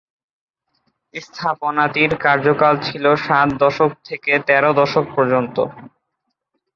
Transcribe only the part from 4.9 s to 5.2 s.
শতক